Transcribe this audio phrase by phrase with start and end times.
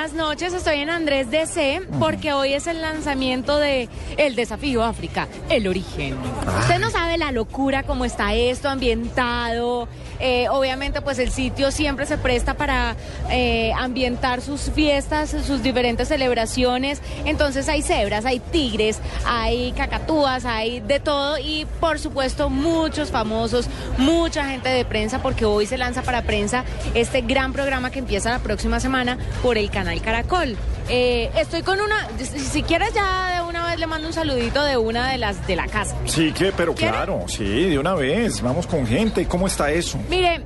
[0.00, 0.54] buenas noches.
[0.54, 6.16] Estoy en Andrés DC porque hoy es el lanzamiento de El Desafío África, el origen.
[6.60, 9.88] Usted no sabe la locura cómo está esto ambientado.
[10.18, 12.96] Eh, obviamente, pues el sitio siempre se presta para
[13.30, 17.02] eh, ambientar sus fiestas, sus diferentes celebraciones.
[17.26, 23.68] Entonces hay cebras, hay tigres, hay cacatúas, hay de todo y por supuesto muchos famosos,
[23.98, 26.64] mucha gente de prensa porque hoy se lanza para prensa
[26.94, 30.56] este gran programa que empieza la próxima semana por el canal Caracol.
[30.88, 34.76] Eh, estoy con una, si quieres ya de una vez le mando un saludito de
[34.76, 35.96] una de las de la casa.
[36.04, 39.98] Sí, que, pero claro, sí, de una vez, vamos con gente, ¿cómo está eso?
[40.08, 40.42] Mire,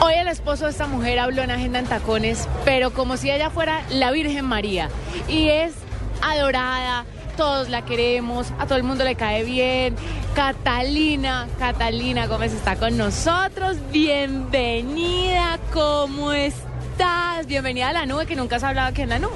[0.00, 3.50] hoy el esposo de esta mujer habló en Agenda en Tacones, pero como si ella
[3.50, 4.88] fuera la Virgen María.
[5.28, 5.72] Y es
[6.22, 7.04] adorada,
[7.36, 9.96] todos la queremos, a todo el mundo le cae bien.
[10.34, 13.76] Catalina, Catalina Gómez está con nosotros.
[13.90, 16.32] Bienvenida, ¿cómo
[17.04, 17.46] estás?
[17.46, 19.32] Bienvenida a la nube, que nunca has hablado aquí en la nube.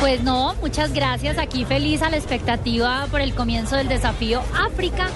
[0.00, 1.36] Pues no, muchas gracias.
[1.38, 5.08] Aquí feliz a la expectativa por el comienzo del desafío África.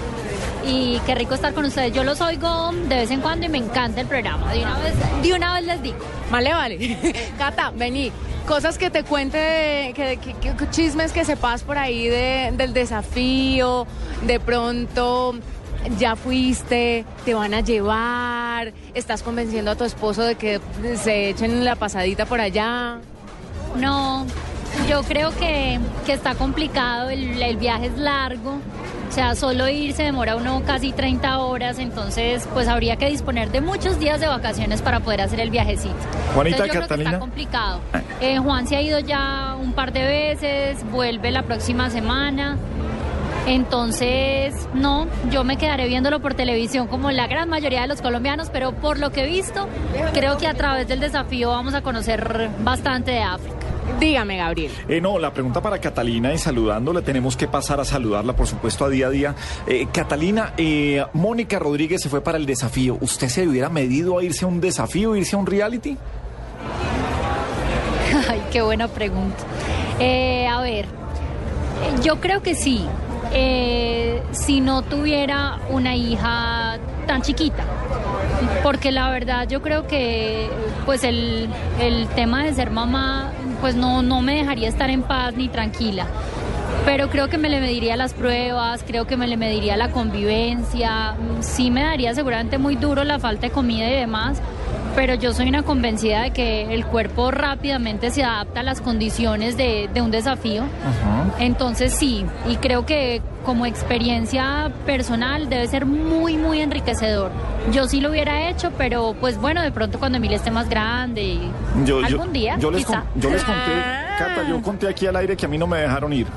[0.65, 1.91] Y qué rico estar con ustedes.
[1.93, 4.53] Yo los oigo de vez en cuando y me encanta el programa.
[4.53, 4.93] De una vez,
[5.23, 5.97] de una vez les digo.
[6.31, 6.97] Vale, vale.
[7.39, 8.11] Cata, vení.
[8.47, 13.87] Cosas que te cuente, que, que- que- chismes que sepas por ahí de- del desafío,
[14.21, 15.33] de pronto
[15.97, 20.59] ya fuiste, te van a llevar, estás convenciendo a tu esposo de que
[20.95, 22.97] se echen la pasadita por allá.
[23.77, 24.25] No,
[24.89, 27.09] yo creo que, que está complicado.
[27.09, 28.57] El, el viaje es largo.
[29.09, 31.77] O sea, solo ir se demora uno casi 30 horas.
[31.79, 35.93] Entonces, pues habría que disponer de muchos días de vacaciones para poder hacer el viajecito.
[36.33, 37.09] Juanita, Entonces, yo creo que Catalina.
[37.11, 37.79] está complicado.
[38.21, 42.57] Eh, Juan se ha ido ya un par de veces, vuelve la próxima semana.
[43.45, 48.49] Entonces, no, yo me quedaré viéndolo por televisión como la gran mayoría de los colombianos,
[48.51, 49.67] pero por lo que he visto,
[50.13, 53.57] creo que a través del desafío vamos a conocer bastante de África.
[53.99, 54.71] Dígame, Gabriel.
[54.87, 58.85] Eh, no, la pregunta para Catalina y saludándola, tenemos que pasar a saludarla, por supuesto,
[58.85, 59.35] a día a día.
[59.67, 62.97] Eh, Catalina, eh, Mónica Rodríguez se fue para el desafío.
[63.01, 65.97] ¿Usted se hubiera medido a irse a un desafío, irse a un reality?
[68.29, 69.43] Ay, qué buena pregunta.
[69.99, 70.85] Eh, a ver,
[72.03, 72.85] yo creo que sí.
[73.33, 76.77] Eh, si no tuviera una hija
[77.07, 77.63] tan chiquita.
[78.61, 80.49] Porque la verdad yo creo que
[80.85, 81.49] pues el,
[81.79, 86.05] el tema de ser mamá pues no, no me dejaría estar en paz ni tranquila.
[86.85, 91.15] Pero creo que me le mediría las pruebas, creo que me le mediría la convivencia,
[91.39, 94.41] sí me daría seguramente muy duro la falta de comida y demás,
[94.95, 99.57] pero yo soy una convencida de que el cuerpo rápidamente se adapta a las condiciones
[99.57, 100.63] de, de un desafío.
[101.39, 107.31] Entonces sí, y creo que como experiencia personal debe ser muy, muy enriquecedor.
[107.71, 111.21] Yo sí lo hubiera hecho, pero pues bueno, de pronto cuando Emilia esté más grande,
[111.23, 111.51] y
[112.05, 113.01] algún día, yo les, quizá.
[113.01, 114.15] con- yo les conté, Ah.
[114.17, 116.27] Cata, yo conté aquí al aire que a mí no me dejaron ir.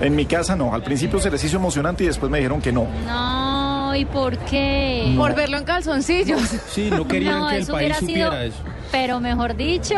[0.00, 2.72] En mi casa no, al principio se les hizo emocionante y después me dijeron que
[2.72, 2.86] no.
[3.06, 3.49] No,
[3.94, 5.12] ¿y por qué?
[5.16, 6.40] Por verlo en calzoncillos.
[6.70, 8.56] Sí, no querían No, que el país hubiera sido, supiera eso.
[8.92, 9.94] pero mejor dicho,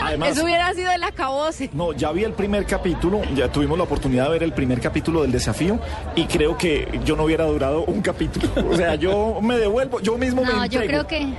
[0.00, 1.70] Además, Eso hubiera sido el acabose.
[1.72, 5.22] No, ya vi el primer capítulo, ya tuvimos la oportunidad de ver el primer capítulo
[5.22, 5.78] del desafío
[6.14, 8.48] y creo que yo no hubiera durado un capítulo.
[8.70, 11.06] O sea, yo me devuelvo, yo mismo me no, yo entrego.
[11.06, 11.34] creo que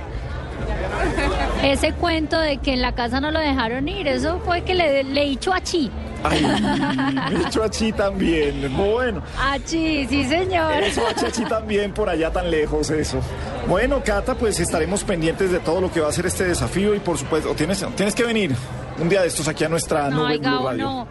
[1.62, 5.04] ese cuento de que en la casa no lo dejaron ir, eso fue que le,
[5.04, 5.90] le dicho a Chi.
[6.24, 6.42] Ay,
[7.30, 8.74] me hecho a Chi también.
[8.76, 10.82] Bueno, A Chi, sí señor.
[10.82, 13.18] eso a Chachi también por allá tan lejos, eso.
[13.68, 17.00] Bueno, Cata, pues estaremos pendientes de todo lo que va a ser este desafío y
[17.00, 18.54] por supuesto, tienes, tienes que venir
[19.00, 20.84] un día de estos aquí a nuestra No, nube ay, Blue Radio.
[20.84, 21.08] no.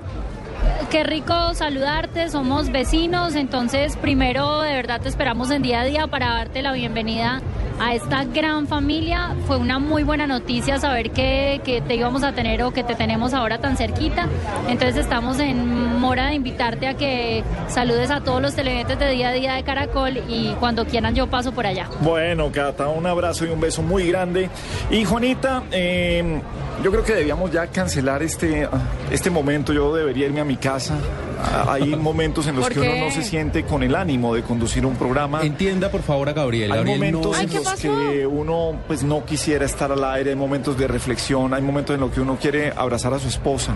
[0.90, 6.08] Qué rico saludarte, somos vecinos, entonces primero de verdad te esperamos en día a día
[6.08, 7.42] para darte la bienvenida
[7.80, 9.36] a esta gran familia.
[9.46, 12.96] Fue una muy buena noticia saber que, que te íbamos a tener o que te
[12.96, 14.28] tenemos ahora tan cerquita.
[14.68, 19.30] Entonces estamos en mora de invitarte a que saludes a todos los televidentes de día
[19.30, 21.88] a día de Caracol y cuando quieran yo paso por allá.
[22.02, 24.50] Bueno, Cata, un abrazo y un beso muy grande.
[24.90, 26.42] Y Juanita, eh,
[26.84, 28.68] yo creo que debíamos ya cancelar este,
[29.12, 29.74] este momento.
[29.74, 30.96] Yo debería irme a mi casa.
[31.40, 34.42] Ah, Hay momentos en los ¿Por que uno no se siente con el ánimo de
[34.44, 35.42] conducir un programa.
[35.44, 36.72] Entienda por favor a Gabriel.
[36.72, 37.67] Hay Gabriel no- momentos Ay, en ¿qué los?
[37.76, 42.02] Que uno pues no quisiera estar al aire, hay momentos de reflexión, hay momentos en
[42.02, 43.74] los que uno quiere abrazar a su esposa,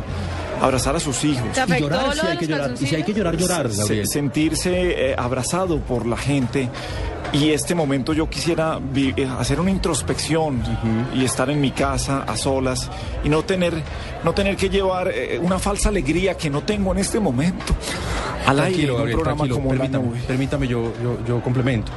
[0.61, 1.47] abrazar a sus hijos.
[1.53, 2.71] ¿Te y llorar lo si hay que llorar.
[2.79, 6.69] Y si hay que llorar, llorar, Se- sentirse eh, abrazado por la gente.
[7.33, 10.61] Y este momento yo quisiera eh, hacer una introspección
[11.15, 12.89] y estar en mi casa a solas
[13.23, 13.73] y no tener,
[14.25, 17.73] no tener que llevar eh, una falsa alegría que no tengo en este momento.
[18.47, 19.55] Al aire, Tranquilo, en un Gabriel, programa tranquilo.
[19.55, 20.19] como permítame, Nube.
[20.27, 21.91] permítame, yo, yo, yo complemento.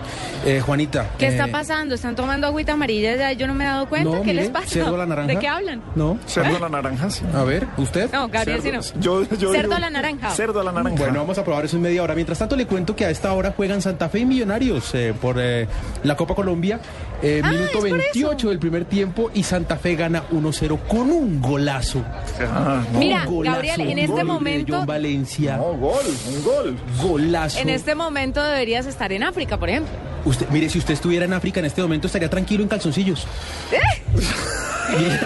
[0.44, 1.10] Eh, Juanita.
[1.18, 1.94] ¿Qué está eh, pasando?
[1.94, 3.16] ¿Están tomando agüita amarilla?
[3.16, 4.10] Ya Yo no me he dado cuenta.
[4.10, 4.66] No, ¿Qué mire, les pasa?
[4.68, 5.32] cerdo a la naranja.
[5.32, 5.82] ¿De qué hablan?
[5.94, 6.18] No.
[6.26, 7.24] Cerdo a la naranja, sí.
[7.34, 8.12] A ver, ¿usted?
[8.12, 8.80] No, Gabriel, sí no.
[9.00, 10.30] Yo, yo Cerdo a la naranja.
[10.30, 10.96] Cerdo a la naranja.
[10.98, 12.14] Bueno, vamos a probar eso en media hora.
[12.14, 15.36] Mientras tanto, le cuento que a esta hora juegan Santa Fe y Millonarios eh, por
[15.38, 15.66] eh,
[16.02, 16.78] la Copa Colombia.
[17.22, 18.48] Eh, Ah, minuto es por 28 eso.
[18.50, 22.02] del primer tiempo y Santa Fe gana 1-0 con un golazo.
[22.40, 22.98] Ah, no.
[22.98, 25.56] Mira, Un golazo, Gabriel, en un este gol de momento- John Valencia.
[25.56, 26.02] No, gol,
[26.36, 26.76] un gol.
[27.02, 27.58] Golazo.
[27.58, 29.92] En este momento deberías estar en África, por ejemplo.
[30.24, 33.26] Usted, mire, si usted estuviera en África en este momento estaría tranquilo en calzoncillos.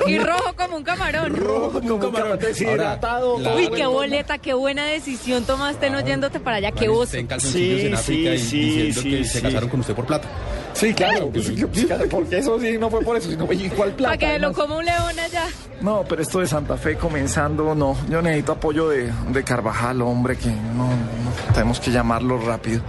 [0.06, 1.34] Y rojo como un camarón.
[1.36, 3.36] Rojo como un camarón deshidratado.
[3.38, 7.02] Ahora, Uy, qué boleta, qué buena decisión tomaste no yéndote para allá, qué oso.
[7.02, 9.30] usted en calzoncillos Sí, en África y sí, diciendo sí, que sí.
[9.30, 10.28] se casaron con usted por plata.
[10.78, 11.30] Sí, claro.
[11.32, 11.50] pues,
[12.08, 14.16] porque eso sí no fue por eso, sino igual plata.
[14.16, 15.46] Para que lo coma un león allá.
[15.80, 17.96] No, pero esto de Santa Fe comenzando, no.
[18.08, 22.82] Yo necesito apoyo de, de Carvajal, hombre, que no, no, tenemos que llamarlo rápido.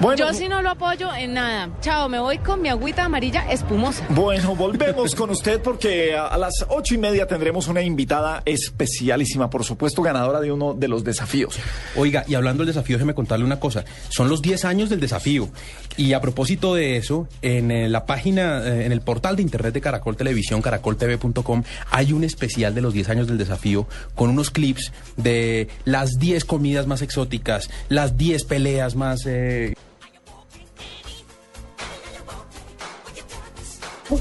[0.00, 1.70] Bueno, Yo sí no lo apoyo en nada.
[1.80, 4.04] Chao, me voy con mi agüita amarilla espumosa.
[4.08, 9.48] Bueno, volvemos con usted porque a, a las ocho y media tendremos una invitada especialísima,
[9.48, 11.56] por supuesto, ganadora de uno de los desafíos.
[11.96, 13.84] Oiga, y hablando del desafío, déjeme contarle una cosa.
[14.08, 15.48] Son los 10 años del desafío.
[15.96, 17.11] Y a propósito de eso,
[17.42, 22.12] en eh, la página, eh, en el portal de internet de Caracol Televisión, caracoltv.com, hay
[22.12, 26.86] un especial de los 10 años del desafío con unos clips de las 10 comidas
[26.86, 29.26] más exóticas, las 10 peleas más...
[29.26, 29.74] eh,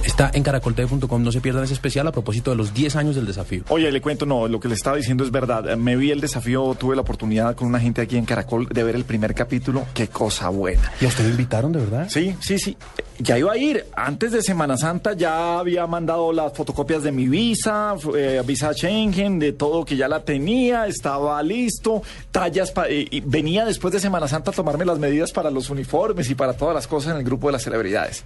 [0.03, 3.25] Está en caracoltv.com, no se pierdan ese especial a propósito de los 10 años del
[3.25, 3.63] desafío.
[3.69, 5.75] Oye, le cuento, no, lo que le estaba diciendo es verdad.
[5.77, 8.95] Me vi el desafío, tuve la oportunidad con una gente aquí en Caracol de ver
[8.95, 9.85] el primer capítulo.
[9.93, 10.91] Qué cosa buena.
[11.01, 12.07] ¿Y a usted lo invitaron de verdad?
[12.09, 12.77] Sí, sí, sí.
[13.19, 13.85] Ya iba a ir.
[13.95, 19.37] Antes de Semana Santa ya había mandado las fotocopias de mi visa, eh, visa Schengen,
[19.37, 22.01] de todo que ya la tenía, estaba listo,
[22.31, 25.69] tallas, pa- eh, y venía después de Semana Santa a tomarme las medidas para los
[25.69, 28.23] uniformes y para todas las cosas en el grupo de las celebridades.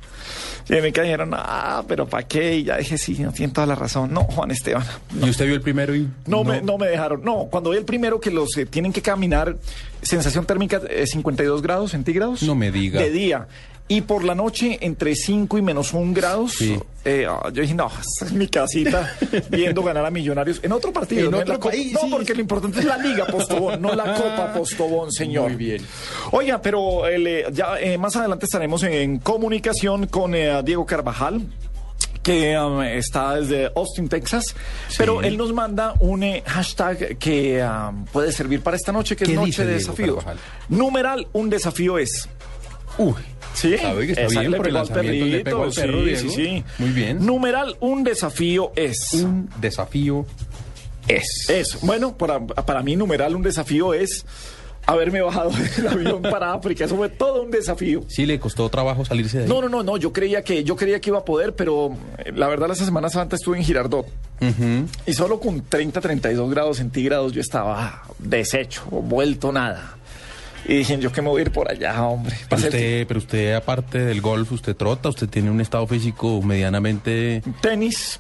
[0.69, 1.54] Y me cayeron, ah,
[1.87, 2.57] pero ¿para qué?
[2.57, 4.13] Y ya dije, sí, no tienen toda la razón.
[4.13, 4.83] No, Juan Esteban.
[5.21, 7.23] ¿Y usted vio el primero y No, Me, no me dejaron.
[7.23, 9.57] No, cuando vi el primero que los eh, tienen que caminar,
[10.01, 12.43] sensación térmica eh, 52 grados centígrados.
[12.43, 13.01] No me diga.
[13.01, 13.47] De día.
[13.87, 16.53] Y por la noche entre 5 y menos 1 grados.
[16.53, 16.79] Sí.
[17.03, 17.91] eh, ah, yo dije, no,
[18.21, 19.15] es mi casita
[19.49, 21.25] viendo ganar a Millonarios en otro partido.
[21.25, 22.07] En no otro país, No, sí.
[22.09, 25.49] porque lo importante es la Liga Postobón, no la Copa Postobón, señor.
[25.49, 25.85] Muy bien.
[26.31, 30.31] Oiga, pero eh, ya eh, más adelante estaremos en, en comunicación con
[30.65, 31.43] Diego Carvajal
[32.23, 34.55] que um, está desde Austin, Texas,
[34.97, 39.25] pero él nos manda un eh, hashtag que um, puede servir para esta noche, que
[39.25, 40.17] es ¿Qué Noche de Desafío.
[40.69, 42.27] Numeral, un desafío es.
[42.97, 43.13] Uy,
[43.55, 45.71] Sí, Sabe que está Esa bien le por el pegó al lanzamiento, le pegó al
[45.71, 46.29] perrito, perro, sí, Diego.
[46.29, 46.63] sí, sí.
[46.77, 47.25] Muy bien.
[47.25, 49.13] Numeral, un desafío es.
[49.13, 50.25] un desafío
[51.07, 51.45] es.
[51.49, 54.25] Es, bueno, para, para mí numeral, un desafío es
[54.87, 56.85] haberme bajado del avión para África.
[56.85, 58.03] Eso fue todo un desafío.
[58.07, 59.49] Sí, le costó trabajo salirse de ahí.
[59.49, 59.97] No, no, no, no.
[59.97, 63.09] Yo creía que yo creía que iba a poder, pero eh, la verdad la Semana
[63.09, 64.05] Santa estuve en Girardot
[64.41, 64.85] Ujú.
[65.07, 69.97] y solo con 30, 32 grados centígrados yo estaba deshecho, vuelto nada.
[70.67, 72.35] Y dije, yo que me voy a ir por allá, hombre.
[72.49, 77.43] Pero usted, pero usted, aparte del golf, usted trota, usted tiene un estado físico medianamente...
[77.61, 78.19] tenis.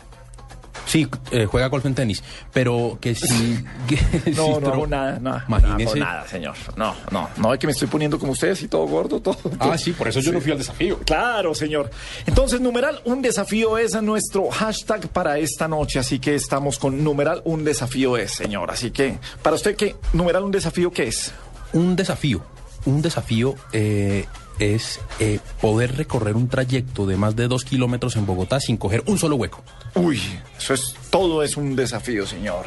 [0.85, 3.63] Sí, eh, juega golf en tenis, pero que sí...
[3.87, 3.95] que
[4.31, 5.45] No, sí no hago nada, nada.
[5.47, 5.83] Imagínese.
[5.83, 6.55] No hago nada, señor.
[6.75, 9.37] No, no, no es que me estoy poniendo como ustedes y todo gordo, todo.
[9.59, 10.99] Ah, sí, por eso yo no fui al desafío.
[10.99, 11.89] Claro, señor.
[12.27, 15.97] Entonces, numeral, un desafío es nuestro hashtag para esta noche.
[15.97, 18.69] Así que estamos con numeral, un desafío es, señor.
[18.69, 19.95] Así que, para usted, ¿qué?
[20.13, 21.33] Numeral, un desafío, ¿qué es?
[21.75, 22.41] Un desafío,
[22.85, 24.25] un desafío eh,
[24.59, 29.03] es eh, poder recorrer un trayecto de más de dos kilómetros en Bogotá sin coger
[29.07, 29.61] un solo hueco.
[29.93, 30.21] Uy,
[30.57, 32.65] eso es, todo es un desafío, señor.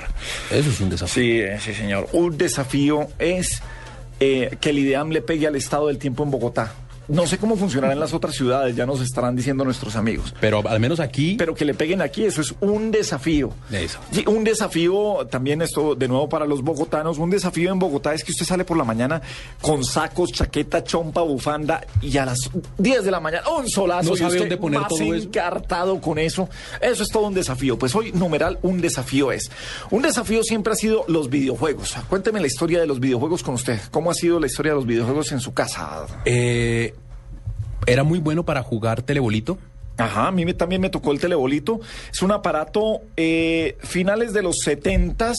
[0.50, 1.14] Eso es un desafío.
[1.14, 2.06] Sí, eh, sí, señor.
[2.12, 3.62] Un desafío es
[4.20, 6.74] eh, que el IDEAM le pegue al estado del tiempo en Bogotá.
[7.08, 10.34] No sé cómo funcionará en las otras ciudades, ya nos estarán diciendo nuestros amigos.
[10.40, 11.36] Pero al menos aquí...
[11.38, 13.50] Pero que le peguen aquí, eso es un desafío.
[13.72, 13.98] Eso.
[14.12, 18.22] Sí, un desafío, también esto de nuevo para los bogotanos, un desafío en Bogotá es
[18.24, 19.22] que usted sale por la mañana
[19.62, 24.14] con sacos, chaqueta, chompa, bufanda y a las 10 de la mañana un solazo No
[24.14, 25.24] y sabe usted dónde poner más todo eso.
[25.26, 26.48] encartado con eso.
[26.80, 27.78] Eso es todo un desafío.
[27.78, 29.50] Pues hoy, numeral, un desafío es.
[29.90, 31.96] Un desafío siempre ha sido los videojuegos.
[32.08, 33.80] Cuénteme la historia de los videojuegos con usted.
[33.90, 36.06] ¿Cómo ha sido la historia de los videojuegos en su casa?
[36.24, 36.94] Eh,
[37.92, 39.58] era muy bueno para jugar telebolito.
[39.96, 41.80] Ajá, a mí me- también me tocó el telebolito.
[42.12, 45.34] Es un aparato eh, finales de los 70s,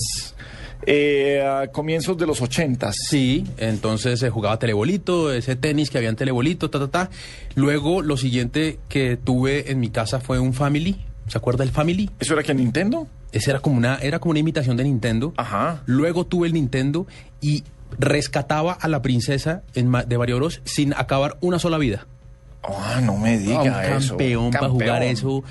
[0.86, 2.94] eh, a comienzos de los 80s.
[3.10, 7.10] Sí, entonces se jugaba telebolito, ese tenis que había en telebolito, ta, ta, ta.
[7.56, 10.98] Luego lo siguiente que tuve en mi casa fue un Family.
[11.28, 12.10] ¿Se acuerda del Family?
[12.20, 13.08] ¿Eso era que Nintendo?
[13.32, 15.34] Ese era como una, era como una imitación de Nintendo.
[15.38, 15.84] Ajá.
[15.86, 17.06] Luego tuve el Nintendo
[17.40, 17.64] y
[17.98, 22.08] rescataba a la princesa en de Mario Bros sin acabar una sola vida.
[22.64, 24.10] Ah, no me diga un eso.
[24.18, 25.12] campeón para jugar Campeón.
[25.12, 25.44] eso.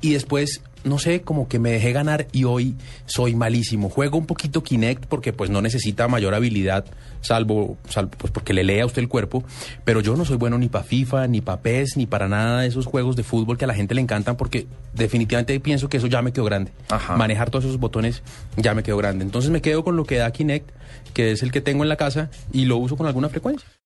[0.00, 3.88] Y después, no sé, como que me dejé ganar y hoy soy malísimo.
[3.90, 6.84] Juego un poquito Kinect porque pues no necesita mayor habilidad,
[7.20, 9.42] salvo, salvo pues porque le lee a usted el cuerpo.
[9.84, 12.68] Pero yo no soy bueno ni para FIFA, ni para PES, ni para nada de
[12.68, 16.06] esos juegos de fútbol que a la gente le encantan porque definitivamente pienso que eso
[16.06, 16.70] ya me quedó grande.
[16.90, 17.16] Ajá.
[17.16, 18.22] Manejar todos esos botones
[18.56, 19.24] ya me quedó grande.
[19.24, 20.70] Entonces me quedo con lo que da Kinect,
[21.12, 23.68] que es el que tengo en la casa y lo uso con alguna frecuencia.